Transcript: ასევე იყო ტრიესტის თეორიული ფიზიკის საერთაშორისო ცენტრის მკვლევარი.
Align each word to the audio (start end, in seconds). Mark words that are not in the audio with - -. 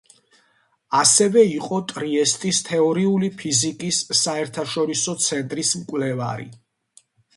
ასევე 0.99 1.41
იყო 1.55 1.77
ტრიესტის 1.91 2.61
თეორიული 2.69 3.29
ფიზიკის 3.43 3.99
საერთაშორისო 4.23 5.15
ცენტრის 5.27 5.75
მკვლევარი. 5.83 6.49